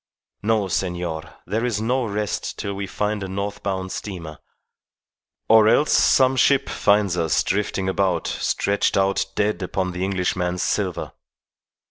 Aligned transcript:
No, 0.41 0.67
senor; 0.67 1.31
there 1.45 1.63
is 1.63 1.79
no 1.79 2.05
rest 2.05 2.57
till 2.57 2.73
we 2.73 2.87
find 2.87 3.21
a 3.21 3.27
north 3.27 3.61
bound 3.61 3.91
steamer, 3.91 4.39
or 5.47 5.67
else 5.69 5.91
some 5.91 6.35
ship 6.35 6.69
finds 6.69 7.15
us 7.15 7.43
drifting 7.43 7.87
about 7.87 8.25
stretched 8.25 8.97
out 8.97 9.23
dead 9.35 9.61
upon 9.61 9.91
the 9.91 10.03
Englishman's 10.03 10.63
silver. 10.63 11.11